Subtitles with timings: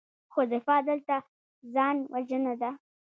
[0.31, 1.15] خو دفاع دلته
[1.73, 2.71] ځان وژنه ده.